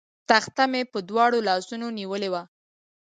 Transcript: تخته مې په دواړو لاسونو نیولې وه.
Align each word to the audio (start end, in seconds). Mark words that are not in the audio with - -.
تخته 0.29 0.63
مې 0.71 0.81
په 0.91 0.99
دواړو 1.09 1.39
لاسونو 1.47 1.87
نیولې 1.99 2.29
وه. 2.33 2.43